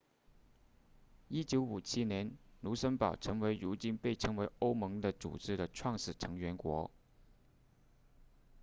[1.29, 6.89] 1957年卢森堡成为如今被称为欧盟的组织的创始成员国